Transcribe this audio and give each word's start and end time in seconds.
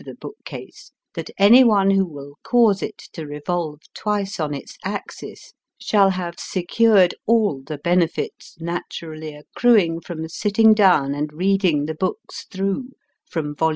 213 0.03 0.15
the 0.15 0.27
book 0.27 0.45
case 0.45 0.91
that 1.13 1.29
any 1.37 1.63
one 1.63 1.91
who 1.91 2.03
will 2.05 2.33
cause 2.43 2.81
it 2.81 2.97
to 3.13 3.27
revolve 3.27 3.81
twice 3.93 4.39
on 4.39 4.51
its 4.53 4.75
axis 4.83 5.53
shall 5.79 6.09
have 6.11 6.35
secured 6.39 7.13
all 7.27 7.61
the 7.65 7.77
benefits 7.77 8.55
naturally 8.59 9.35
accruing 9.35 9.99
from 9.99 10.27
sitting 10.27 10.73
down 10.73 11.13
and 11.13 11.31
reading 11.33 11.85
the 11.85 11.93
books 11.95 12.45
through 12.51 12.89
from 13.29 13.53
vol. 13.55 13.69